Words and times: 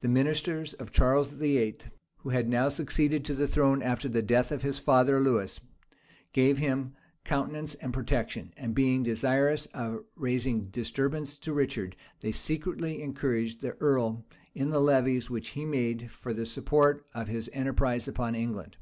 The 0.00 0.08
ministers 0.08 0.72
of 0.72 0.92
Charles 0.92 1.30
VIII., 1.32 1.76
who 2.20 2.30
had 2.30 2.48
now 2.48 2.70
succeeded 2.70 3.22
to 3.26 3.34
the 3.34 3.46
throne 3.46 3.82
after 3.82 4.08
the 4.08 4.22
death 4.22 4.50
of 4.50 4.62
his 4.62 4.78
father, 4.78 5.20
Lewis, 5.20 5.60
gave 6.32 6.56
him 6.56 6.94
countenance 7.22 7.74
and 7.74 7.92
protection; 7.92 8.54
and 8.56 8.74
being 8.74 9.02
desirous 9.02 9.66
of 9.74 10.04
raising 10.16 10.70
disturbance 10.70 11.38
to 11.40 11.52
Richard, 11.52 11.96
they 12.20 12.32
secretly 12.32 13.02
encouraged 13.02 13.60
the 13.60 13.72
earl 13.78 14.24
in 14.54 14.70
the 14.70 14.80
levies 14.80 15.28
which 15.28 15.48
he 15.48 15.66
made 15.66 16.10
for 16.10 16.32
the 16.32 16.46
support 16.46 17.04
of 17.12 17.28
his 17.28 17.50
enterprise 17.52 18.08
upon 18.08 18.34
England. 18.34 18.78